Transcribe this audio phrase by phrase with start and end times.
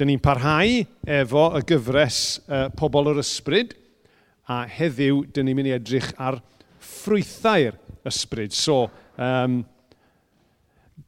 [0.00, 0.78] Dyn ni'n parhau
[1.12, 3.74] efo y gyfres uh, Pobol yr Ysbryd
[4.48, 6.38] a heddiw dyn ni'n mynd i edrych ar
[6.80, 7.76] ffrwythau'r
[8.08, 8.54] ysbryd.
[8.56, 8.86] So,
[9.20, 9.58] um,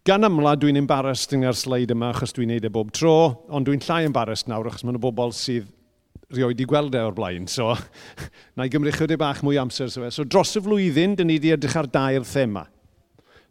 [0.05, 3.15] gan amla dwi'n embarrassed yng sleid yma achos dwi'n neud e bob tro,
[3.49, 5.71] ond dwi'n llai embarrassed nawr achos mae'n bobl sydd
[6.37, 7.49] rioed i gweld e o'r blaen.
[7.49, 7.73] So,
[8.61, 9.89] na i gymryd chydig bach mwy amser.
[9.89, 12.67] So, so dros y flwyddyn, dyn ni wedi edrych ar dair thema.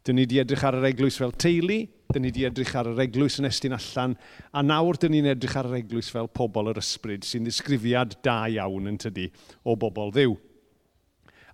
[0.05, 1.81] Dyn ni wedi edrych ar yr eglwys fel teulu,
[2.13, 4.15] dyn ni wedi edrych ar yr eglwys yn estyn allan,
[4.53, 8.43] a nawr dyn ni'n edrych ar yr eglwys fel pobl yr ysbryd, sy'n ddisgrifiad da
[8.51, 9.27] iawn yn tydi
[9.63, 10.35] o bobl ddiw.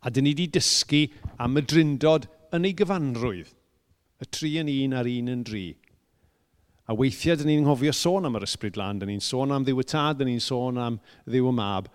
[0.05, 1.03] A dyn ni wedi dysgu
[1.43, 3.51] am y drindod yn ei gyfanrwydd,
[4.21, 5.67] y tri yn un a'r un yn dri.
[6.87, 9.83] A weithiau, dyn ni'n anghofio sôn am yr ysbryd lan, dyn ni'n sôn am ddiw
[9.83, 11.91] y tad, dyn ni'n sôn am ddiw y mab,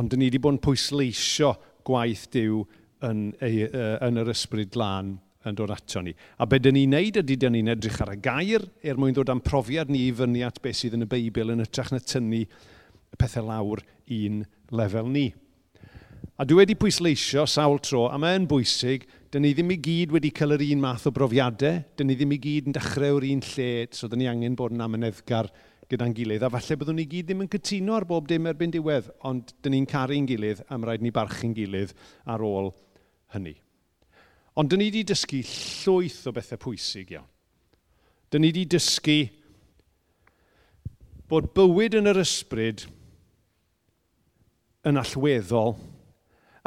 [0.00, 1.52] ond dyn ni wedi bod yn pwysleisio
[1.86, 2.64] gwaith diw
[3.04, 6.14] yn, yn yr ysbryd lan yn dod ato ni.
[6.40, 9.32] A be dyn ni'n neud ydy dyn ni'n edrych ar y gair er mwyn dod
[9.32, 12.44] am profiad ni i fyny at beth sydd yn y Beibl yn ytrach na tynnu
[13.18, 15.28] pethau lawr un lefel ni.
[16.34, 20.32] A dwi wedi pwysleisio sawl tro, a mae'n bwysig, dyn ni ddim i gyd wedi
[20.34, 23.44] cael yr un math o brofiadau, dyn ni ddim i gyd yn dechrau o'r un
[23.52, 25.52] lle, so dyn ni angen bod yn amyneddgar
[25.90, 29.12] gyda'n gilydd, a falle byddwn ni gyd ddim yn cytuno ar bob dim erbyn diwedd,
[29.30, 31.94] ond dyn ni'n caru'n gilydd am rhaid ni barchu'n gilydd
[32.26, 32.72] ar ôl
[33.36, 33.54] hynny.
[34.54, 37.26] Ond dyn ni wedi dysgu llwyth o bethau pwysig iawn.
[38.30, 39.18] Dyn ni wedi dysgu
[41.30, 42.84] bod bywyd yn yr ysbryd
[44.86, 45.74] yn allweddol,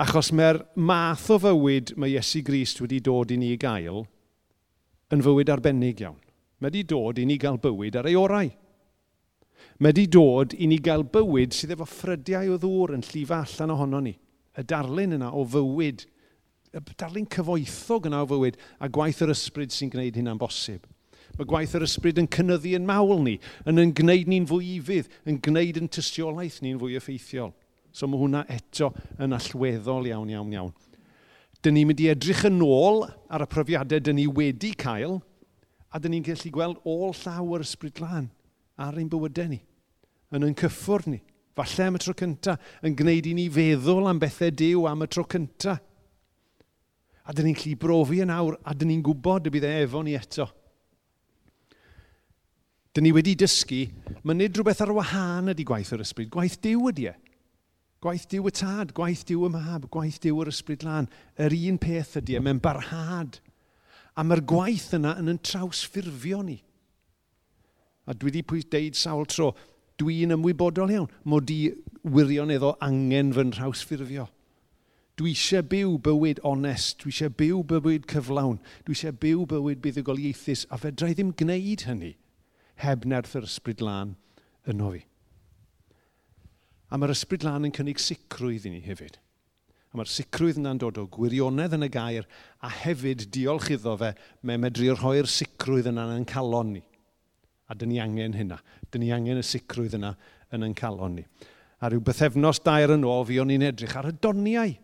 [0.03, 4.03] achos mae'r math o fywyd mae Iesu Grist wedi dod i ni i gael
[5.13, 6.17] yn fywyd arbennig iawn.
[6.59, 8.49] Mae wedi dod i ni gael bywyd ar ei orau.
[9.80, 13.75] Mae wedi dod i ni gael bywyd sydd efo ffrydiau o ddŵr yn llifa allan
[13.77, 14.15] ohono ni.
[14.58, 16.03] Y darlun yna o fywyd
[16.97, 20.86] darlun cyfoethog yna o fywyd a gwaith yr ysbryd sy'n gwneud hynna'n bosib.
[21.38, 23.36] Mae gwaith yr ysbryd yn cynnyddu yn mawl ni,
[23.70, 27.53] yn yn gwneud ni'n fwy ifydd, yn gwneud yn tystiolaeth ni'n fwy effeithiol.
[27.94, 30.73] So mae hwnna eto yn allweddol iawn, iawn, iawn.
[31.61, 35.20] Dyn ni'n mynd i edrych yn ôl ar y profiadau dyn ni wedi cael,
[35.94, 38.30] a dyn ni'n gallu gweld ôl llaw yr ysbryd lan
[38.77, 39.61] ar ein bywydau ni,
[40.33, 41.21] yn yn cyffwr ni.
[41.58, 45.08] Falle am y tro cyntaf, yn gwneud i ni feddwl am bethau dew am y
[45.09, 45.82] tro cyntaf,
[47.27, 49.71] A dyn ni'n lli brofi e yn awr, a dyn ni'n gwybod y bydd e
[49.82, 50.48] efo ni eto.
[52.95, 53.82] Dyn ni wedi dysgu,
[54.23, 56.32] mae nid rhywbeth ar wahân ydy gwaith yr ysbryd.
[56.33, 57.14] Gwaith diw ydy e.
[58.02, 61.10] Gwaith diw y tad, gwaith diw y mab, gwaith diw yr ysbryd lan.
[61.36, 63.42] Yr un peth ydy e, mae'n barhad.
[64.15, 66.61] A mae'r gwaith yna yn yn trawsffurfio ni.
[68.08, 69.52] A dwi wedi pwy deud sawl tro,
[69.99, 71.59] dwi'n ymwybodol iawn mod i
[72.08, 74.30] wirioneddol angen fy nrawsffurfio.
[75.17, 80.20] Dwi eisiau byw bywyd onest, dwi eisiau byw bywyd cyflawn, dwi eisiau byw bywyd buddugol
[80.22, 82.11] ieithus, a fedra i ddim gwneud hynny
[82.83, 84.14] heb nerth yr ysbryd lan
[84.70, 85.02] yno fi.
[86.94, 89.17] A mae'r ysbryd lan yn cynnig sicrwydd i ni hefyd.
[89.89, 92.30] A mae'r sicrwydd yna'n dod o gwirionedd yn y gair,
[92.61, 94.14] a hefyd diolch iddo fe,
[94.45, 96.86] mae medru rhoi'r sicrwydd yna yn calon ni.
[97.66, 98.61] A dyn ni angen hynna.
[98.94, 100.14] Dyn ni angen y sicrwydd yna
[100.54, 101.26] yn yn calon ni.
[101.82, 104.83] A rhyw bythefnos dair yn ôl, fi o'n i'n edrych ar y doniau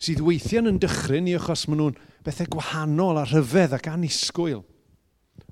[0.00, 4.62] sydd weithiau yn dychryn ni achos maen nhw'n bethau gwahanol a rhyfedd ac anisgwyl.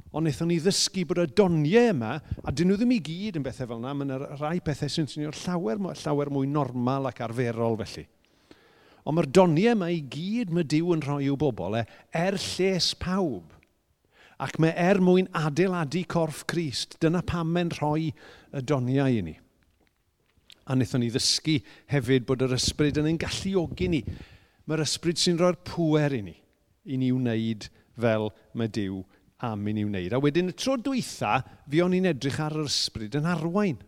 [0.09, 3.44] Ond wnaethon ni ddysgu bod y doniau yma, a dyn nhw ddim i gyd yn
[3.44, 8.06] bethau fel yna, mae'n rai pethau sy'n swnio llawer, llawer mwy normal ac arferol felly.
[9.04, 11.84] Ond mae'r doniau yma i gyd mae Dyw yn rhoi i'w bobl e,
[12.16, 13.53] er lles pawb.
[14.41, 19.36] Ac mae er mwyn adeiladu corff Crist, dyna pam mae'n rhoi y doniau i ni.
[20.69, 21.59] A wnaethon ni ddysgu
[21.92, 24.03] hefyd bod yr ysbryd yn ein galluogi ni
[24.68, 26.34] Mae'r ysbryd sy'n rhoi'r pwer i ni,
[26.84, 29.00] i ni wneud fel mae Dyw
[29.48, 30.12] am i ni wneud.
[30.12, 31.38] A wedyn y tro dwytha,
[31.70, 33.78] fi o'n i'n edrych ar yr ysbryd yn arwain.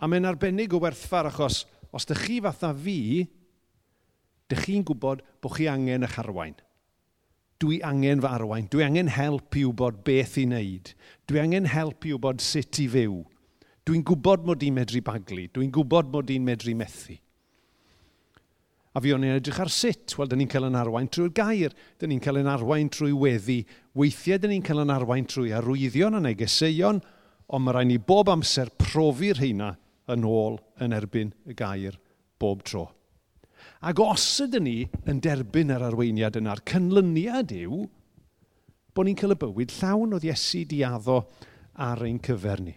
[0.00, 3.26] A mae'n arbennig o werthfar achos os dych chi fatha fi,
[4.50, 6.56] dych chi'n gwybod bod chi angen eich arwain.
[7.62, 8.66] Dwi angen fy arwain.
[8.70, 10.90] Dwi angen help i wybod beth i wneud.
[11.28, 13.20] Dwi angen help i wybod sut i fyw.
[13.84, 15.46] Dwi'n gwybod mod i'n medru baglu.
[15.52, 17.16] Dwi'n gwybod mod i'n medru methu.
[18.94, 21.72] A fi o'n i'n edrych ar sut, wel, dyn ni'n cael yn arwain trwy'r gair,
[21.98, 23.64] Dyn ni'n cael yn arwain trwy weddi,
[23.98, 27.00] weithiau dyn ni'n cael yn arwain trwy arwyddion a negeseuon,
[27.50, 29.72] ond mae rhaid ni bob amser profi'r heina
[30.14, 31.98] yn ôl yn erbyn y gair
[32.38, 32.86] bob tro.
[33.84, 34.78] Ac os ydyn ni
[35.10, 37.82] yn derbyn yr arweiniad yna'r cynlyniad yw
[38.94, 41.18] bod ni'n cael y bywyd llawn o Iesu diaddo
[41.82, 42.74] ar ein cyfer ni.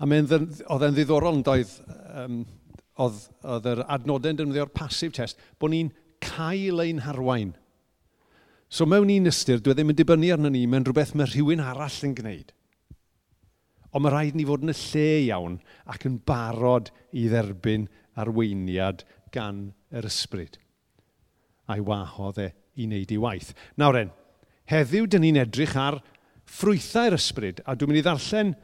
[0.00, 1.72] A oedd e'n ddiddorol yn doedd
[2.20, 2.42] um,
[3.00, 5.90] oedd, oedd yr adnodau'n defnyddio'r passive test, bod ni'n
[6.24, 7.54] cael ein harwain.
[8.70, 11.62] So mewn un ystyr, dwi e ddim yn dibynnu arno ni, mae'n rhywbeth mae rhywun
[11.64, 12.52] arall yn gwneud.
[13.90, 15.56] Ond mae rhaid ni fod yn y lle iawn
[15.90, 17.88] ac yn barod i dderbyn
[18.20, 19.02] arweiniad
[19.34, 20.60] gan yr ysbryd.
[21.70, 22.48] A'i wahodd e
[22.78, 23.50] i wneud ei waith.
[23.80, 24.12] Nawr en,
[24.70, 25.98] heddiw dyn ni'n edrych ar
[26.50, 28.54] ffrwythau'r ysbryd, a dwi'n mynd i ddarllen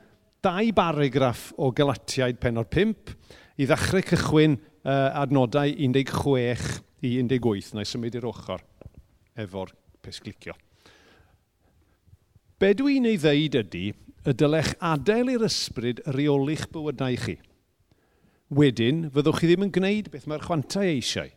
[0.47, 3.17] dau barigraff o Galatiaid penod 5
[3.57, 8.63] i ddechrau cychwyn uh, adnodau 16 i 18, na i symud i'r ochr
[9.37, 9.73] efo'r
[10.05, 10.57] pesglicio.
[12.57, 13.87] Be dwi'n ei ddeud ydy,
[14.27, 17.37] y dylech adael i'r ysbryd reoli'ch bywydau chi.
[18.57, 21.33] Wedyn, fyddwch chi ddim yn gwneud beth mae'r chwantau eisiau.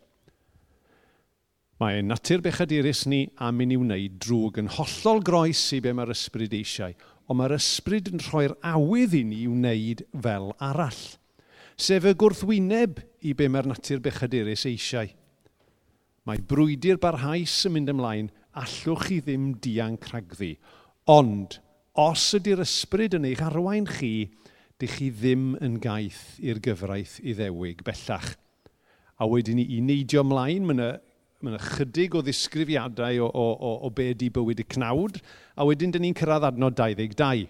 [1.80, 6.12] Mae natur bechadurus ni am i ni wneud drwg yn hollol groes i be mae'r
[6.12, 6.92] ysbryd eisiau,
[7.28, 11.04] ond mae'r ysbryd yn rhoi'r awydd i ni wneud fel arall
[11.80, 15.08] sef y gwrthwyneb i be mae'r natur bechadurus eisiau.
[16.28, 18.30] Mae brwydi'r barhaus yn mynd ymlaen,
[18.60, 20.54] allwch chi ddim dianc rhagddi.
[21.10, 21.56] Ond,
[21.98, 24.30] os ydy'r ysbryd yn eich arwain chi,
[24.80, 28.34] dych chi ddim yn gaeth i'r gyfraith i ddewig bellach.
[29.20, 30.90] A wedyn ni i neidio ymlaen, mae yna
[31.40, 35.14] Mae yna chydig o ddisgrifiadau o, o, o, o be di bywyd y cnawd,
[35.56, 37.46] a wedyn dyn ni'n cyrraedd adnod 22.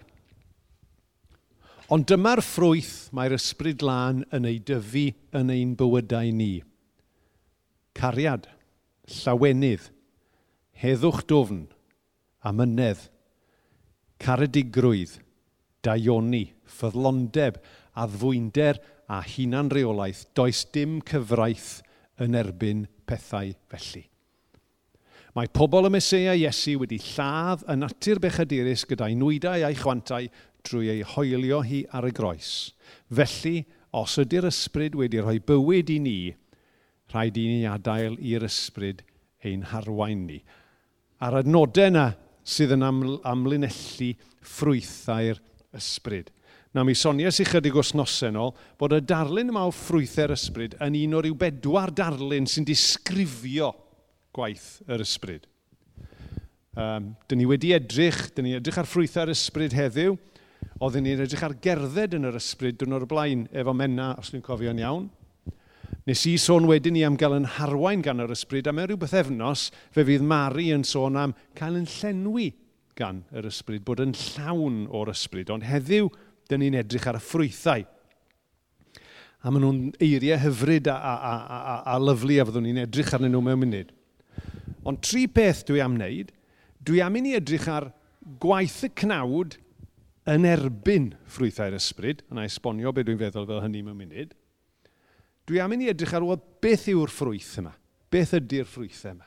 [1.91, 6.61] Ond dyma'r ffrwyth mae'r ysbryd lan yn ei dyfu yn ein bywydau ni.
[7.99, 8.45] Cariad,
[9.11, 9.89] llawenydd,
[10.79, 11.65] heddwch dofn,
[12.47, 13.01] amynedd,
[14.23, 15.17] caredigrwydd,
[15.83, 16.45] daioni,
[16.77, 17.59] ffyddlondeb,
[17.99, 18.79] addfwynder
[19.11, 21.81] a hunanreolaeth, does dim cyfraith
[22.23, 24.05] yn erbyn pethau felly.
[25.31, 30.25] Mae pobl y Mesoea Iesu wedi lladd y natur bechadurus gyda'i nwydau a'i chwantau
[30.67, 32.71] drwy ei hoelio hi ar y groes.
[33.11, 33.61] Felly,
[33.97, 36.17] os ydy'r ysbryd wedi rhoi bywyd i ni,
[37.11, 39.03] rhaid i ni adael i'r ysbryd
[39.47, 40.39] ein harwain ni.
[41.21, 42.11] A'r adnodau yna
[42.47, 45.41] sydd yn aml amlinellu ffrwythau'r
[45.77, 46.31] ysbryd.
[46.71, 50.97] Na mi sonies i chydig wsnosen ôl bod y darlun yma o ffrwythau'r ysbryd yn
[51.03, 53.73] un o ryw bedwar darlun sy'n disgrifio
[54.35, 55.47] gwaith yr ysbryd.
[56.71, 60.15] Um, dyn ni wedi edrych, dyn ni edrych ar ffrwythau'r ysbryd heddiw,
[60.81, 64.41] Oedden ni'n edrych ar gerdded yn yr ysbryd dwrnod o'r blaen efo menna, os dwi'n
[64.41, 65.03] cofio'n iawn.
[66.09, 68.97] Nes i sôn wedyn ni am gael yn harwain gan yr ysbryd, a mewn rhyw
[69.03, 72.49] bythefnos fe fydd Mari yn sôn am cael yn llenwi
[72.97, 75.53] gan yr ysbryd, bod yn llawn o'r ysbryd.
[75.53, 76.09] Ond heddiw,
[76.49, 77.85] dyn ni'n edrych ar y ffrwythau.
[79.45, 83.13] A maen nhw'n eiriau hyfryd a, a, a, a, a lyflu a fyddwn ni'n edrych
[83.19, 83.93] arnyn nhw mewn munud.
[84.81, 86.33] Ond tri peth dwi am wneud,
[86.81, 87.91] dwi am i ni edrych ar
[88.41, 89.61] gwaith y cnawd
[90.29, 94.35] yn erbyn ffrwythau'r ysbryd, a esbonio beth dwi'n feddwl fel hynny mewn munud,
[95.49, 97.73] dwi am i ni edrych ar ôl beth yw'r ffrwyth yma,
[98.13, 99.25] beth ydy'r ffrwythau yma.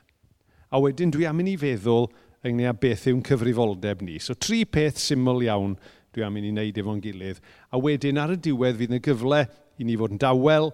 [0.71, 2.09] A wedyn dwi am i ni feddwl
[2.45, 4.19] ynglyn â beth yw'n cyfrifoldeb ni.
[4.23, 5.77] So tri peth syml iawn
[6.15, 7.41] dwi am i ni wneud efo'n gilydd.
[7.73, 9.41] A wedyn ar y diwedd fydd yna gyfle
[9.81, 10.71] i ni fod yn dawel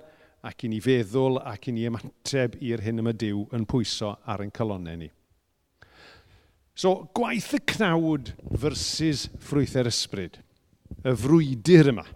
[0.47, 4.45] ac i ni feddwl ac i ni ymateb i'r hyn yma diw yn pwyso ar
[4.45, 5.11] ein colonnau ni.
[6.79, 8.33] So, gwaith y cnawd
[8.63, 10.39] versus ffrwythau'r ysbryd.
[11.05, 12.07] Y frwydyr yma.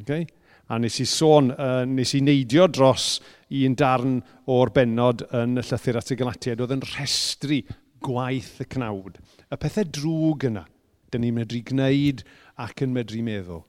[0.00, 0.26] Okay?
[0.66, 3.20] A nes i sôn, uh, nes i neidio dros
[3.54, 4.16] un darn
[4.50, 7.60] o'r benod yn y llythyr at y Galatiad oedd yn rhestru
[8.02, 9.20] gwaith y cnawd.
[9.46, 10.64] Y pethau drwg yna,
[11.12, 12.24] dyn ni'n medru gwneud
[12.66, 13.62] ac yn medru meddwl.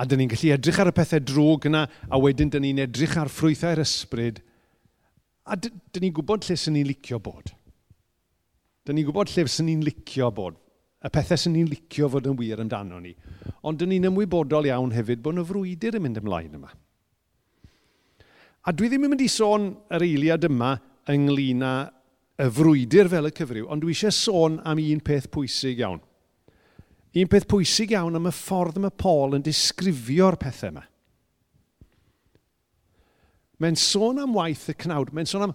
[0.00, 3.18] A dyn ni'n gallu edrych ar y pethau drwg yna, a wedyn dyn ni'n edrych
[3.20, 4.40] ar ffrwythau'r ysbryd
[5.48, 7.52] A dyn ni'n gwybod lle sy'n ni'n licio bod.
[8.84, 10.58] Dyn ni'n gwybod lle sy'n ni'n licio bod.
[11.00, 13.14] Y pethau sy'n ni'n licio fod yn wir amdano ni.
[13.64, 16.74] Ond dyn ni'n ymwybodol iawn hefyd bod y frwydr yn mynd ymlaen yma.
[18.68, 20.74] A dwi ddim yn mynd i sôn yr eiliad yma
[21.08, 21.72] ynglyn â
[22.40, 26.00] y frwydr fel y cyfryw, ond dwi eisiau sôn am un peth pwysig iawn.
[27.16, 30.84] Un peth pwysig iawn am y ffordd mae Paul yn disgrifio'r pethau yma.
[33.60, 35.12] Mae'n sôn am waith y cnawd.
[35.14, 35.54] Mae'n sôn am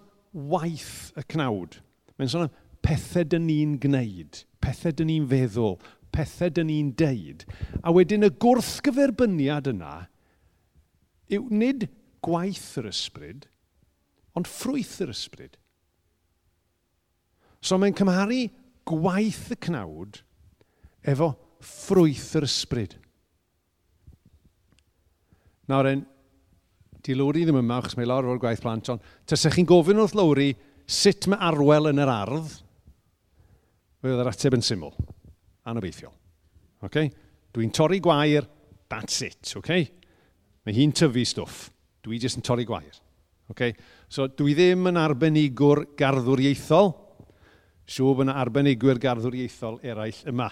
[0.53, 1.79] waith y cnawd.
[2.19, 2.53] Mae'n sôn am
[2.85, 5.79] pethau dyn ni'n gwneud, pethau dyn ni'n feddwl,
[6.13, 7.45] pethau dyn ni'n deud.
[7.81, 9.95] A wedyn y gwrthgyferbyniad yna
[11.33, 11.87] yw nid
[12.25, 13.47] gwaith yr ysbryd,
[14.37, 15.57] ond ffrwyth yr ysbryd.
[17.65, 18.43] So mae'n cymharu
[18.85, 20.21] gwaith y cnawd
[21.09, 21.31] efo
[21.65, 22.99] ffrwyth yr ysbryd.
[25.65, 26.03] Nawr, en,
[27.05, 30.15] di Lowri ddim yma, achos mae lawr o'r gwaith plant, ond tysach chi'n gofyn wrth
[30.17, 30.49] Lowri
[30.89, 32.55] sut mae arwel yn yr ardd,
[34.05, 34.93] roedd yr ateb yn syml,
[35.69, 36.13] anobeithiol.
[36.85, 37.11] Okay?
[37.53, 38.47] Dwi'n torri gwair,
[38.89, 39.85] that's it, okay?
[40.65, 41.69] Mae hi'n tyfu stwff,
[42.05, 42.97] dwi jyst yn torri gwair.
[43.53, 43.75] Okay?
[44.09, 46.93] So dwi ddim yn arbenigwr garddwriaethol,
[47.85, 50.49] siw bod yna arbenigwyr garddwriaethol eraill yma.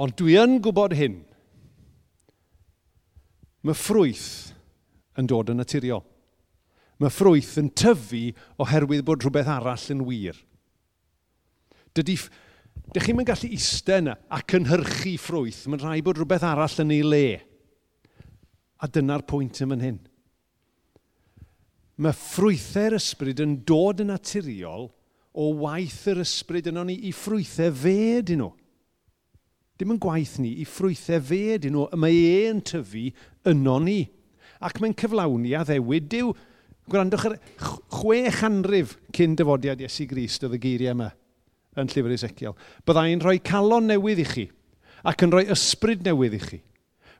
[0.00, 1.20] Ond dwi yn gwybod hyn.
[3.64, 4.53] Mae ffrwyth
[5.20, 6.04] yn dod yn naturiol.
[7.02, 8.28] Mae ffrwyth yn tyfu
[8.62, 10.38] oherwydd bod rhywbeth arall yn wir.
[11.94, 12.16] Dydy,
[12.92, 15.64] Dych chi'n gallu eistedd yna a cynhyrchu ffrwyth.
[15.70, 17.28] Mae'n rhaid bod rhywbeth arall yn ei le.
[18.82, 20.02] A dyna'r pwynt yn hyn.
[21.96, 24.90] Mae ffrwythau'r ysbryd yn dod yn naturiol
[25.34, 28.52] o waith yr ysbryd yno ni i ffrwythau fe dyn nhw.
[29.78, 33.08] Dim yn gwaith ni, i ffrwythau fe dyn nhw, y mae e'n tyfu
[33.50, 34.00] yno ni
[34.64, 36.32] ac mae'n cyflawni a ddewyd diw.
[36.90, 37.38] Gwrandwch ar
[38.00, 41.10] chwe chanrif cyn dyfodiad Iesu Grist oedd y geiriau yma
[41.80, 42.54] yn llyfr Ezekiel.
[42.86, 44.44] Byddai'n rhoi calon newydd i chi
[45.04, 46.60] ac yn rhoi ysbryd newydd i chi.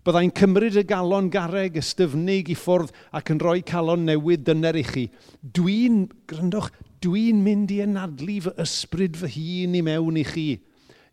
[0.05, 4.85] Byddai'n cymryd y galon gareg ystyfnig i ffwrdd ac yn rhoi calon newydd dyner i
[4.85, 5.07] chi.
[5.41, 6.69] Dwi'n, gwrandwch,
[7.05, 10.49] dwi'n mynd i anadlu fy ysbryd fy hun i mewn i chi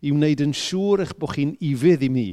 [0.02, 2.28] i wneud yn siŵr eich bod chi'n ifydd i mi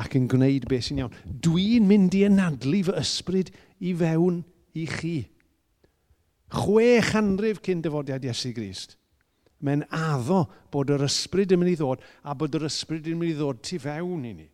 [0.00, 1.14] ac yn gwneud beth sy'n iawn.
[1.44, 3.52] Dwi'n mynd i anadlu fy ysbryd
[3.84, 4.40] i fewn
[4.78, 5.16] i chi.
[6.52, 8.96] Chwech hanrif cyn dyfodiad Iesu Grist.
[9.62, 10.42] Mae'n addo
[10.74, 13.60] bod yr ysbryd yn mynd i ddod a bod yr ysbryd yn mynd i ddod
[13.64, 14.48] tu fewn i ni.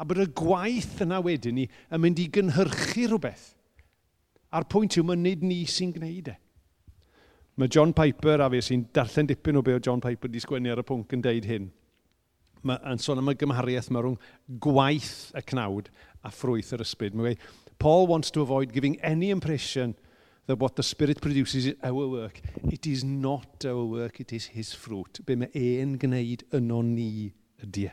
[0.00, 3.52] A bod y gwaith yna wedyn ni yn mynd i gynhyrchu rhywbeth.
[4.52, 6.34] A'r pwynt yw, mae nid ni sy'n gwneud e.
[7.60, 10.72] Mae John Piper a fe sy'n darllen dipyn o be o John Piper di sgwennu
[10.72, 11.70] ar y pwnc yn deud hyn
[12.68, 14.18] ma, yn sôn am y gymhariaeth mae rhwng
[14.62, 15.90] gwaith y cnawd
[16.22, 17.16] a ffrwyth yr ysbryd.
[17.18, 17.36] Mae
[17.82, 19.96] Paul wants to avoid giving any impression
[20.46, 22.40] that what the Spirit produces is our work.
[22.70, 25.20] It is not our work, it is his fruit.
[25.26, 27.88] Be mae e'n gwneud yno ni ydy.
[27.90, 27.92] E.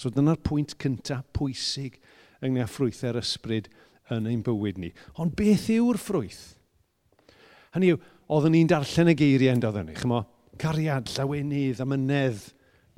[0.00, 1.98] So dyna'r pwynt cyntaf pwysig
[2.40, 3.68] ynglyn â ffrwyth yr ysbryd
[4.14, 4.92] yn ein bywyd ni.
[5.20, 6.44] Ond beth yw'r ffrwyth?
[7.76, 8.00] Hynny yw,
[8.32, 10.24] oeddwn ni'n darllen y geiriau yn doedden ni, chymo,
[10.60, 12.48] cariad, llawenydd, amynedd,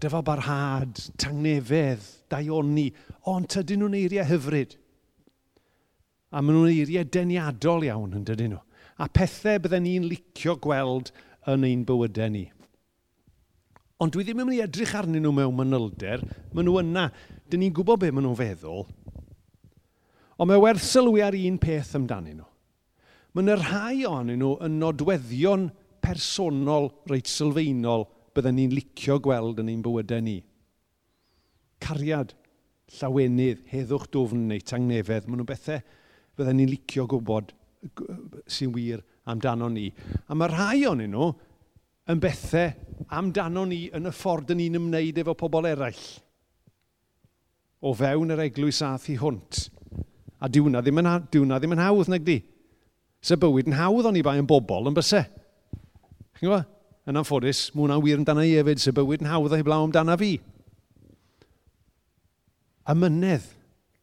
[0.02, 2.88] dyfa barhad, tangnefedd, daioni,
[3.30, 4.76] ond tydyn nhw'n eiriau hyfryd.
[6.32, 8.62] A maen nhw'n eiriau deniadol iawn yn dydyn nhw.
[9.02, 11.12] A pethau byddai ni'n licio gweld
[11.50, 12.46] yn ein bywydau ni.
[14.02, 17.06] Ond dwi ddim yn mynd i edrych arnyn nhw mewn manylder, maen nhw yna.
[17.50, 18.88] Dyn ni'n gwybod be maen nhw'n feddwl.
[20.42, 22.48] Ond mae werth sylwi ar un peth amdanyn nhw.
[23.32, 25.70] Mae'n y rhai o'n nhw yn nodweddion
[26.02, 30.38] personol reit sylfaenol byddwn ni'n licio gweld yn ein bywydau ni.
[31.82, 32.34] Cariad,
[32.98, 35.80] llawenydd, heddwch dofn neu tangnefedd, maen nhw bethau
[36.38, 37.52] byddwn ni'n licio gwybod
[38.50, 39.88] sy'n wir amdano ni.
[40.28, 41.30] A mae rhai o'n nhw
[42.12, 42.72] yn bethau
[43.14, 46.02] amdano ni yn y ffordd yn ni'n ymwneud efo pobl eraill.
[47.82, 49.66] O fewn yr eglwys ath i hwnt.
[50.42, 52.40] A diwna ddim yn, diwna ddim yn hawdd nag di.
[53.22, 55.26] Se bywyd yn hawdd o'n i bai yn bobl yn bysau.
[56.38, 56.70] Chi'n gwybod?
[57.08, 60.16] yn anffodus, mae hwnna'n wir amdana i hefyd, sy'n bywyd yn hawdd ei heblaw amdana
[60.20, 60.36] fi.
[62.92, 63.46] Ymynedd,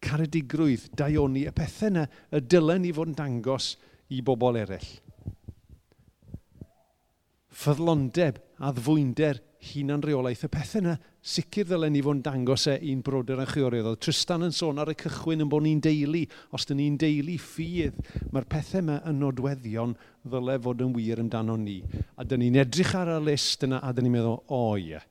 [0.03, 3.73] caredigrwydd, daioni, y pethau yna y dylen ni fod yn dangos
[4.11, 4.89] i bobl eraill.
[7.59, 12.77] Fyddlondeb a ddfwynder hunan reolaeth, y pethau yna sicr ddylen ni fod yn dangos e
[12.93, 13.89] un brodyr yn chwiorydd.
[13.91, 16.23] Oedd Tristan yn sôn ar y cychwyn yn bod ni'n deulu,
[16.55, 17.99] os dyn ni'n deulu ffydd,
[18.31, 21.79] mae'r pethau yma yn nodweddion ddyle fod yn wir amdano ni.
[22.15, 25.03] A dyn ni'n edrych ar y list yna a dyn ni'n meddwl, o ie.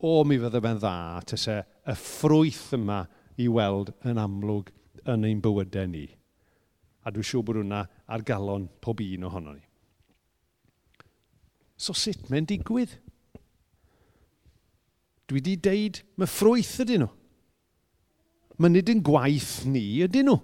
[0.00, 0.94] O, mi fydde fe'n dda,
[1.28, 3.02] tyse, y ffrwyth yma
[3.40, 4.70] i weld yn amlwg
[5.08, 6.06] yn ein bywydau ni.
[7.04, 9.69] A dwi'n siŵr bod hwnna ar galon pob un ohono ni.
[11.80, 12.92] So sut mae'n digwydd?
[15.30, 17.10] Dwi wedi deud, mae ffrwyth ydyn nhw.
[18.60, 20.36] Mae nid yn gwaith ni ydyn nhw.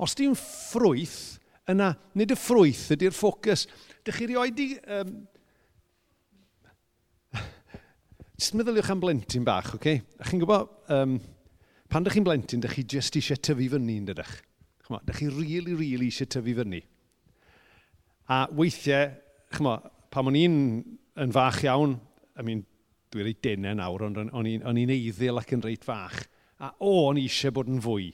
[0.00, 1.38] Os di'n ffrwyth,
[1.70, 3.64] yna, nid y ffrwyth ydy'r ffocws.
[4.04, 4.66] Dych chi rioed i...
[4.96, 5.14] Um,
[8.40, 9.80] Just meddyliwch am blentyn bach, oce?
[9.80, 10.02] Okay?
[10.20, 11.16] A chi'n gwybod, um,
[11.92, 14.34] pan dych chi'n blentyn, dych chi just eisiau tyfu fyny yn dydych.
[14.90, 16.82] Dych chi really, really eisiau tyfu fyny.
[18.28, 19.14] A weithiau,
[19.56, 19.78] chymo,
[20.10, 20.56] pam o'n i'n
[21.20, 21.94] yn fach iawn,
[22.38, 22.64] I mean,
[23.10, 24.48] dwi'n rei denau nawr, ond o'n
[24.80, 26.22] i'n eiddil ac yn reit fach.
[26.60, 28.10] A o, o'n i eisiau bod yn fwy.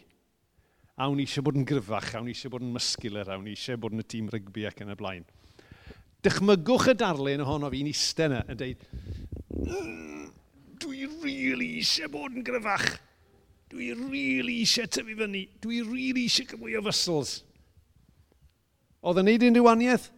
[0.96, 3.36] A o'n i eisiau bod yn gryfach, a o'n i eisiau bod yn muscular, a
[3.36, 5.26] o'n i eisiau bod yn y tîm rygbi ac yn y blaen.
[6.24, 8.86] Dychmygwch y darlun ohono fi'n eistedd yna yn deud,
[9.60, 10.22] mm,
[10.82, 12.88] dwi really eisiau bod yn gryfach.
[13.72, 15.44] Dwi really eisiau tyfu fyny.
[15.60, 17.40] Dwi really eisiau cymwy o fysls.
[19.06, 20.10] Oedd yn neud unrhyw waniaeth?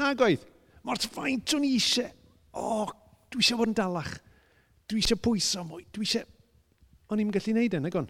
[0.00, 0.49] Na, goedd.
[0.86, 2.08] Mae'r faint o'n i eisiau,
[2.56, 2.92] o, oh,
[3.32, 4.14] dwi eisiau bod yn dalach.
[4.88, 5.84] Dwi eisiau pwysa mwy.
[5.92, 6.26] Dwi eisiau...
[7.10, 8.08] O'n i'n gallu neud e, yn, agon.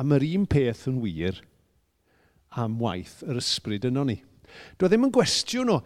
[0.00, 1.42] A mae'r un peth yn wir
[2.58, 4.18] am waith yr ysbryd yno ni.
[4.80, 5.78] Dwi ddim yn gwestiwn o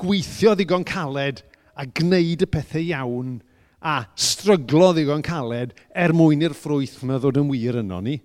[0.00, 1.42] gweithio ddigon caled
[1.76, 3.36] a gwneud y pethau iawn
[3.84, 8.18] a stryglo ddigon caled er mwyn i'r ffrwyth yma ddod yn wir yno ni.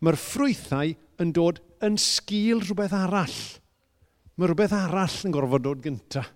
[0.00, 3.40] Mae'r ffrwythau yn dod yn sgil rhywbeth arall
[4.36, 6.30] mae rhywbeth arall yn gorfod dod gyntaf.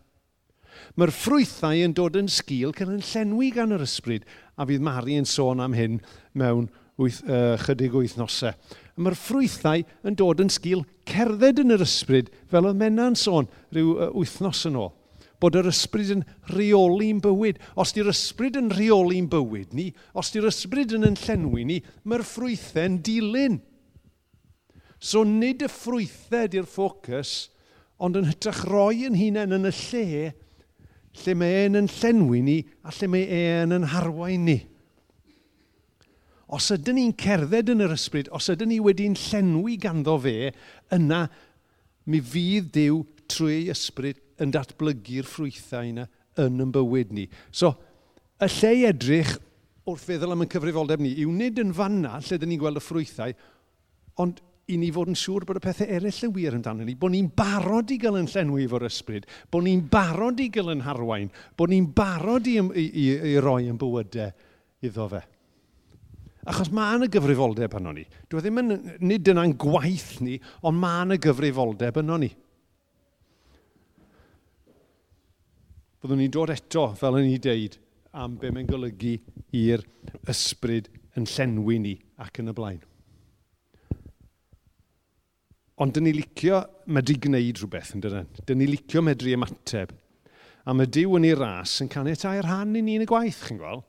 [0.98, 4.24] Mae'r ffrwythau yn dod yn sgil cael yn llenwi gan yr ysbryd,
[4.58, 6.00] a fydd Mari yn sôn am hyn
[6.38, 6.68] mewn
[7.00, 8.54] wyth, uh, chydig wythnosau.
[8.98, 13.96] Mae'r ffrwythau yn dod yn sgil cerdded yn yr ysbryd, fel oedd menna'n sôn rhyw
[13.96, 14.92] uh, wythnos yn ôl
[15.42, 16.22] bod yr ysbryd yn
[16.54, 17.58] rheoli'n bywyd.
[17.76, 22.24] Os di'r ysbryd yn rheoli'n bywyd ni, os di'r ysbryd yn yn llenwi ni, mae'r
[22.24, 23.58] ffrwythau'n dilyn.
[25.04, 27.34] So nid y ffrwythau di'r ffocws,
[28.02, 30.32] ond yn hytrach roi yn hunain yn y lle
[31.22, 34.58] lle mae e'n yn llenwi ni a lle mae e'n yn harwain ni.
[36.54, 40.50] Os ydyn ni'n cerdded yn yr ysbryd, os ydyn ni wedi'n llenwi ganddo fe,
[40.94, 41.24] yna
[42.10, 46.08] mi fydd Dyw trwy ysbryd yn datblygu'r ffrwythau yna
[46.42, 47.28] yn yn bywyd ni.
[47.54, 47.72] So,
[48.42, 49.36] y lle i edrych
[49.88, 52.84] wrth feddwl am y cyfrifoldeb ni yw nid yn fanna lle dyn ni'n gweld y
[52.84, 53.34] ffrwythau,
[54.20, 57.12] ond i ni fod yn siŵr bod y pethau eraill yn wir amdano ni, bod
[57.12, 61.28] ni'n barod i gael yn llenwi efo'r ysbryd, bod ni'n barod i gael yn harwain,
[61.58, 64.32] bod ni'n barod i, i, i, i roi yn bywydau
[64.84, 65.20] iddo fe.
[66.48, 68.04] Achos mae yna gyfrifoldeb yno ni.
[68.28, 68.72] Dwi e ddim yn,
[69.08, 72.30] nid yna'n gwaith ni, ond mae yna gyfrifoldeb yno ni.
[76.04, 77.78] Byddwn ni'n dod eto, fel yn ni deud,
[78.20, 79.16] am be mae'n golygu
[79.56, 79.84] i'r
[80.30, 82.82] ysbryd yn llenwi ni ac yn y blaen.
[85.82, 86.60] Ond dyn ni licio
[86.94, 88.28] medru gwneud rhywbeth yn dydyn.
[88.46, 89.90] Dyn ni licio medru ymateb.
[90.64, 93.58] A mae Dyw yn ei ras yn caniatau'r rhan i ni yn y gwaith, chi'n
[93.60, 93.82] gweld?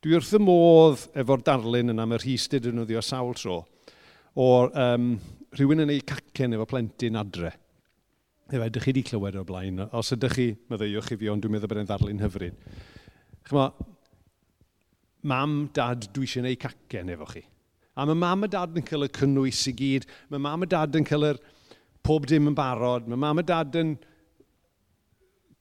[0.00, 3.58] Dwi wrth y modd efo'r darlun yna, mae'r hystyd yn wyddio sawl tro,
[4.40, 5.10] o'r um,
[5.58, 7.50] rhywun yn ei cacen efo plentyn adre.
[8.48, 11.52] Efe, ydych chi wedi clywed o'r blaen, os ydych chi, meddeiwch i fi, ond dwi'n
[11.58, 12.64] meddwl bod e'n ddarlun hyfryd.
[13.50, 13.66] Chyma,
[15.28, 17.44] mam, dad, dwi eisiau gwneud cacen efo chi.
[17.98, 20.06] A mae mam a dad yn cael y cynnwys i gyd.
[20.30, 21.40] Mae mam a dad yn cael yr
[22.06, 23.08] pob dim yn barod.
[23.10, 23.96] Mae mam a dad yn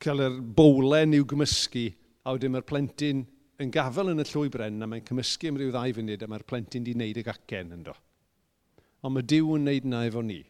[0.04, 1.88] cael yr bowlen i'w gymysgu.
[2.24, 3.26] A wedyn mae'r plentyn
[3.60, 6.46] yn gafel yn y llwy bren a mae'n cymysgu am ryw ddau funud a mae'r
[6.48, 7.96] plentyn di wneud y gacen yn do.
[9.02, 10.42] Ond mae Dyw yn wneud na efo ni.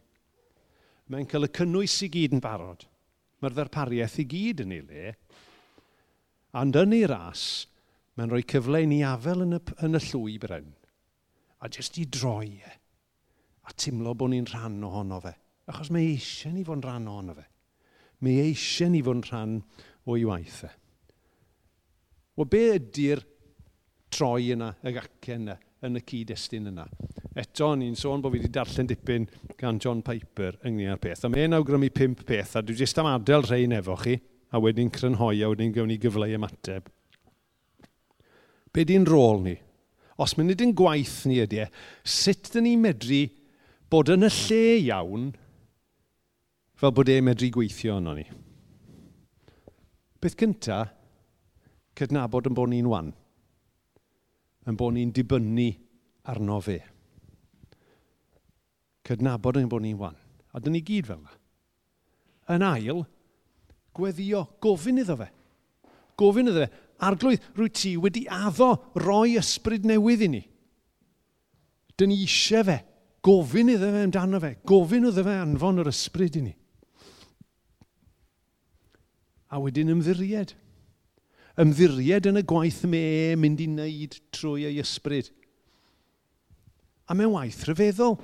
[1.10, 2.84] Mae'n cael y cynnwys i gyd yn barod.
[3.40, 5.14] Mae'r ddarpariaeth i gyd yn ei le.
[6.60, 7.46] Ond yn ei ras,
[8.18, 10.68] mae'n rhoi cyfle i ni afel yn y, yn y llwy bren
[11.60, 12.74] a jyst i droi e.
[13.68, 15.34] A timlo bod ni'n rhan ohono fe.
[15.70, 17.46] Achos mae eisiau ni fod yn rhan ohono fe.
[18.26, 19.58] Mae eisiau ni fod yn rhan
[20.10, 20.72] o'i waith e.
[22.40, 23.22] Wel, be ydy'r
[24.10, 26.86] troi yna, y gacen yna, yn y cyd-destun yna?
[27.40, 29.28] Eto, ni'n sôn bod fi wedi darllen dipyn
[29.60, 31.26] gan John Piper ynglyn â'r peth.
[31.28, 34.16] A mae'n awgrymu pimp peth, a dwi jyst am adael rhain efo chi,
[34.50, 36.88] a wedyn crynhoi, a wedyn gawn ni gyfle i ymateb.
[38.74, 39.56] Be di'n rôl ni?
[40.20, 41.70] os mae nid yn gwaith ni ydy e,
[42.04, 43.24] sut dyn ni medru
[43.92, 45.30] bod yn y lle iawn
[46.80, 48.26] fel bod e'n medru gweithio yno ni.
[50.20, 50.84] Beth cynta,
[51.96, 53.14] cydnabod yn bod ni'n wan,
[54.68, 55.70] yn bod ni'n dibynnu
[56.32, 56.80] arno fe.
[59.08, 60.18] Cydnabod yn bod ni'n wan.
[60.52, 61.36] A dyn ni gyd fel yna.
[62.56, 63.04] Yn ail,
[63.96, 65.30] gweddio, gofyn iddo fe.
[66.20, 66.70] Gofyn iddo fe,
[67.06, 70.42] arglwydd, rwy ti wedi addo roi ysbryd newydd i ni.
[72.00, 72.80] Dyn ni eisiau fe,
[73.26, 76.56] gofyn iddo fe amdano fe, gofyn iddo fe anfon yr ysbryd i ni.
[79.50, 80.54] A wedyn ymddiried.
[81.60, 83.04] Ymddiried yn y gwaith me
[83.40, 85.32] mynd i wneud trwy ei ysbryd.
[87.10, 88.20] A mewn waith rhyfeddol,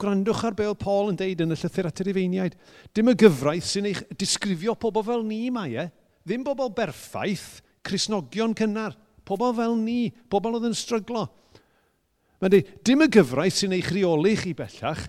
[0.00, 2.56] gwrandwch ar beth Paul yn deud yn y llythyr at yr Ifeiniaid.
[2.96, 5.86] Dim y gyfraith sy'n eich disgrifio pobl fel ni mae e.
[6.24, 11.28] Ddim bobl berffaith, Cresnogion cynnar, pobl fel ni, pobl oedd yn stryglo.
[12.40, 15.06] Mae'n dweud, dim y gyfraith sy'n eich rheoli chi bellach,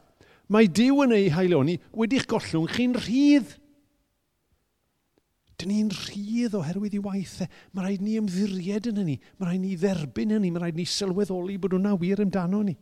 [0.52, 3.58] mae Dyw yn ei haelioni wedi'ch gollwng chi'n rhydd.
[5.62, 7.48] Dyn ni'n rhydd oherwydd ei waithau.
[7.48, 7.68] E.
[7.72, 9.18] Mae rhaid ni ymddiried yn hynny.
[9.38, 10.50] Mae rhaid ni dderbyn hynny.
[10.52, 12.76] Mae rhaid ni sylweddoli bod hwnna wir amdano ni.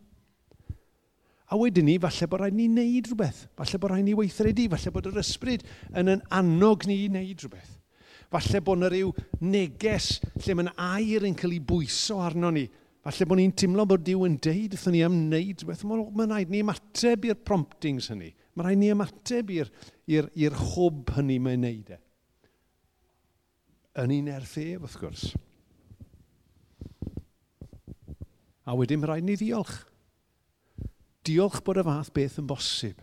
[1.49, 3.43] A wedyn ni, falle bod rhaid ni wneud rhywbeth.
[3.59, 4.69] Falle bod rhaid ni weithredu.
[4.71, 7.75] Falle bod yr ysbryd yn yn annog ni i wneud rhywbeth.
[8.29, 9.09] Falle bod yna rhyw
[9.41, 12.67] neges lle mae'n air yn cael ei bwyso arno ni.
[13.01, 15.81] Falle bod ni'n teimlo bod Dyw yn deud wrthyn ni ymwneud beth.
[15.87, 18.29] Mae'n rhaid ni ymateb i'r promptings hynny.
[18.53, 21.99] Mae'n rhaid ni ymateb i'r hwb hynny mae'n neud e.
[23.99, 25.29] Yn un erth ef, wrth gwrs.
[28.69, 29.77] A wedyn mae'n rhaid ni ddiolch.
[31.25, 33.01] Diolch bod y fath beth yn bosib.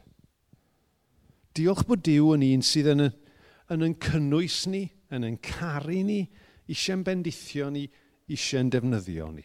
[1.56, 6.22] Diolch bod Dyw yn un sydd yn, yn, yn cynnwys ni, yn yn caru ni,
[6.66, 7.84] eisiau'n bendithio ni,
[8.30, 9.44] eisiau'n defnyddio ni.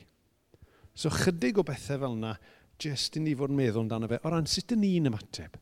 [0.94, 2.34] So chydig o bethau fel yna,
[2.82, 5.60] jyst i ni fod yn meddwl amdano fe, o ran sut dyn ni'n ymateb.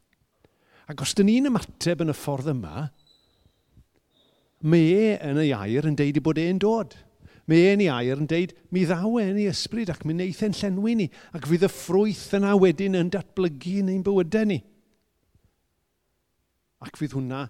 [0.90, 2.88] Ac os dyn ni'n ymateb yn y ffordd yma,
[4.66, 6.96] mae e yn ei air yn deud i bod e'n dod.
[7.50, 10.56] Mae e'n ei air yn deud, mi ddaw e'n ei ysbryd ac mi wneith e'n
[10.58, 14.60] llenwi ni, ac fydd y ffrwyth yna wedyn yn datblygu yn ein bywydau ni.
[16.86, 17.48] Ac fydd hwnna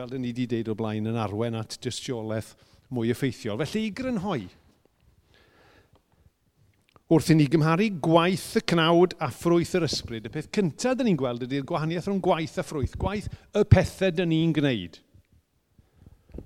[0.00, 2.54] fel dyn ni wedi deud o blaen, yn arwen at dystiolaeth
[2.94, 3.60] mwy effeithiol.
[3.60, 4.46] Felly i grynhoi,
[7.10, 11.10] wrth i ni gymharu gwaith y cnawd a ffrwyth yr ysbryd, y peth cyntaf dyn
[11.10, 15.00] ni'n gweld ydy'r gwahaniaeth rhwng gwaith a ffrwyth, gwaith y pethau dyn ni'n gwneud.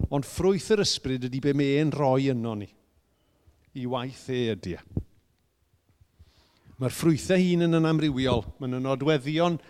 [0.08, 2.70] Ond ffrwyth yr ysbryd ydy be mae'n roi yno ni.
[3.78, 4.74] I waith e ydy.
[4.78, 5.02] E.
[6.80, 8.42] Mae'r ffrwythau hun yn yn amrywiol.
[8.58, 9.60] Mae'n yn nodweddion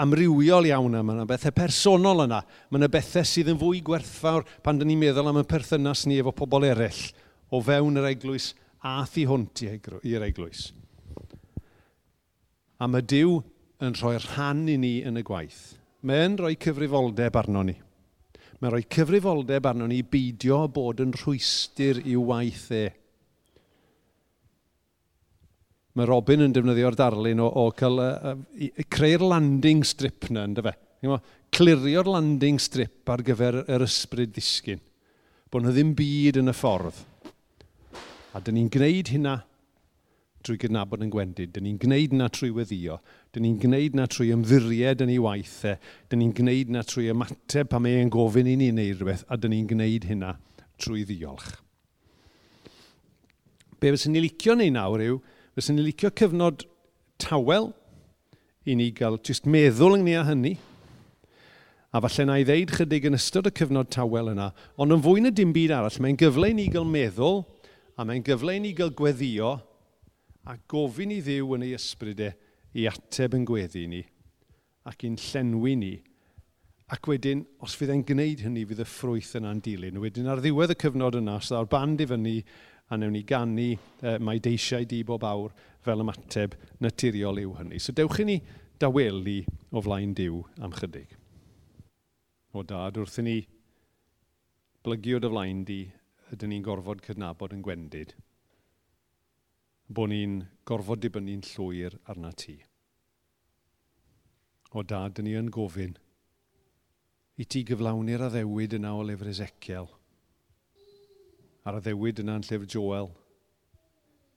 [0.00, 2.40] amrywiol iawn yma, mae yna bethau personol yna.
[2.70, 6.20] Mae yna bethau sydd yn fwy gwerthfawr pan dyn ni'n meddwl am y perthynas ni
[6.22, 7.02] efo pobl eraill
[7.52, 8.52] o fewn yr eglwys
[8.82, 10.70] a thu hwnt i'r eglwys.
[12.82, 13.36] A mae Dyw
[13.82, 15.76] yn rhoi rhan i ni yn y gwaith.
[16.08, 17.76] Mae'n rhoi cyfrifoldeb arno ni.
[18.58, 22.88] Mae'n rhoi cyfrifoldeb arno ni beidio bod yn rhwystyr i'w waith e
[25.98, 30.64] mae Robin yn defnyddio'r darlun o, o cael, uh, uh, creu'r landing strip na, ynddo
[30.66, 30.74] fe.
[31.52, 34.80] Clirio'r landing strip ar gyfer yr ysbryd ddisgyn.
[35.52, 37.02] Bod nhw ddim byd yn y ffordd.
[38.32, 39.34] A dyn ni'n gwneud hynna
[40.42, 41.52] drwy gydnabod yn gwendid.
[41.54, 42.96] Dyn ni'n gwneud na trwy weddio.
[43.34, 45.76] Dyn ni'n gwneud na trwy ymddiried yn ei waithau.
[45.76, 45.92] E.
[46.10, 49.26] Dyn ni'n gwneud na trwy ymateb pan mae'n gofyn i ni wneud rhywbeth.
[49.28, 50.32] A dyn ni'n gwneud hynna
[50.80, 51.52] trwy ddiolch.
[53.82, 55.20] Be fyddwn ni licio neu nawr yw,
[55.52, 56.62] Fes ni licio cyfnod
[57.20, 57.72] tawel
[58.64, 60.54] i ni gael jyst meddwl yng a hynny.
[61.92, 64.48] A falle na i ddeud chydig yn ystod y cyfnod tawel yna,
[64.80, 67.42] ond yn fwy na dim byd arall, mae'n gyfle i ni gael meddwl
[68.00, 69.58] a mae'n gyfle i ni gael gweddio
[70.48, 72.32] a gofyn i ddiw yn ei ysbrydau
[72.72, 74.00] i ateb yn gweddi ni
[74.88, 75.92] ac i'n llenwi ni.
[76.92, 80.00] Ac wedyn, os fydd e'n gwneud hynny, fydd y ffrwyth yna'n dilyn.
[80.02, 82.34] Wedyn ar ddiwedd y cyfnod yna, os ddaw'r band i fyny,
[82.92, 87.78] a newn ni gannu uh, mae deisiau di bob awr fel ymateb naturiol yw hynny.
[87.80, 88.36] So dewch i ni
[88.82, 89.38] dawelu
[89.72, 91.14] o flaen diw am chydig.
[92.52, 93.38] O dad, wrth i ni
[94.84, 95.80] blygio dy flaen di,
[96.34, 98.12] ydyn ni'n gorfod cydnabod yn gwendid.
[99.88, 102.58] Bo ni'n gorfod dibynnu'n llwyr arna ti.
[104.76, 105.96] O dad, dyn ni yn gofyn
[107.40, 109.88] i ti gyflawni'r addewid yna o lyfr Ezekiel–
[111.62, 113.12] ar y ddewyd yna'n llyfr Joel,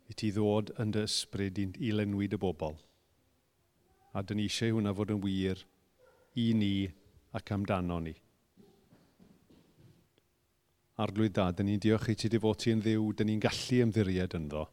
[0.10, 2.78] i ti ddod yn dy ysbryd i lenwyd y bobl.
[4.14, 5.64] A dyn ni eisiau hwnna fod yn wir
[6.38, 6.70] i ni
[7.36, 8.14] ac amdano ni.
[11.02, 13.82] Arglwydd da, dyn ni'n diolch i ti dy fod ti yn ddiw, dyn ni'n gallu
[13.84, 14.64] ymddiried ynddo.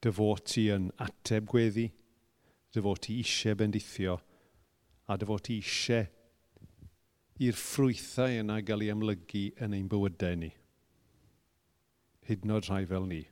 [0.00, 1.90] Dy fod ti yn ateb gweddi,
[2.72, 4.20] dy fod ti eisiau bendithio,
[5.10, 6.06] a dy fod ti eisiau
[7.44, 10.54] i'r ffrwythau yna gael ei amlygu yn ein bywydau ni
[12.28, 13.22] hyd yn oed rhai fel ni.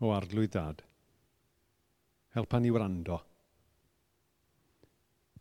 [0.00, 0.82] O arglwydd dad,
[2.34, 3.20] helpa ni wrando.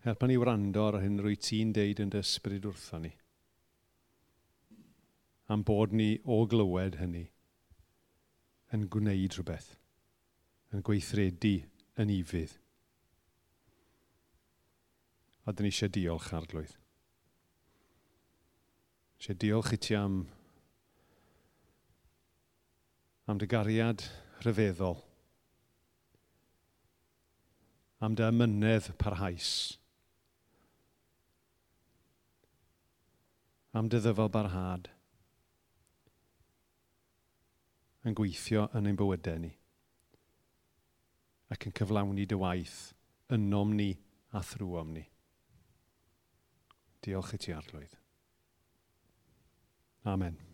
[0.04, 3.12] Helpa ni wrando ar hyn rwy ti'n deud yn dy ysbryd wrtho ni.
[5.50, 7.26] Am bod ni o glywed hynny
[8.76, 9.72] yn gwneud rhywbeth,
[10.74, 11.56] yn gweithredu
[12.00, 12.54] yn ifydd.
[15.48, 16.76] A dyn ni eisiau diolch arglwydd.
[19.18, 20.20] Eisiau diolch i ti am
[23.30, 24.02] am dy gariad
[24.42, 24.98] rhyfeddol,
[28.02, 29.52] am dy amynedd parhaus,
[33.78, 34.90] am dy ddyfal barhad,
[38.08, 39.54] yn gweithio yn ein bywydau ni
[41.54, 42.82] ac yn cyflawni dy waith
[43.36, 43.90] ynom ni
[44.38, 45.06] a thrwom ni.
[47.06, 47.96] Diolch i ti arglwydd.
[50.10, 50.49] Amen.